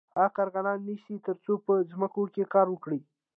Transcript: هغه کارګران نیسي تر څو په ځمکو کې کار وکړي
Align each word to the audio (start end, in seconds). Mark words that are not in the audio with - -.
هغه 0.19 0.29
کارګران 0.37 0.77
نیسي 0.87 1.15
تر 1.27 1.35
څو 1.43 1.53
په 1.65 1.73
ځمکو 1.91 2.23
کې 2.33 2.51
کار 2.53 2.67
وکړي 2.71 2.99